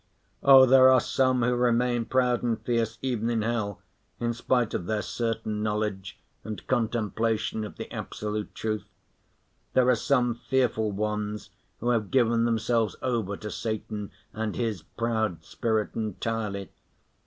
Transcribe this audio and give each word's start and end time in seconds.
Oh, 0.41 0.65
there 0.65 0.89
are 0.89 0.99
some 0.99 1.43
who 1.43 1.53
remain 1.53 2.05
proud 2.05 2.41
and 2.41 2.59
fierce 2.59 2.97
even 3.03 3.29
in 3.29 3.43
hell, 3.43 3.83
in 4.19 4.33
spite 4.33 4.73
of 4.73 4.87
their 4.87 5.03
certain 5.03 5.61
knowledge 5.61 6.19
and 6.43 6.65
contemplation 6.65 7.63
of 7.63 7.75
the 7.75 7.85
absolute 7.93 8.55
truth; 8.55 8.89
there 9.73 9.87
are 9.87 9.95
some 9.95 10.33
fearful 10.33 10.91
ones 10.91 11.51
who 11.81 11.89
have 11.89 12.09
given 12.09 12.45
themselves 12.45 12.95
over 13.03 13.37
to 13.37 13.51
Satan 13.51 14.09
and 14.33 14.55
his 14.55 14.81
proud 14.81 15.43
spirit 15.45 15.93
entirely. 15.95 16.71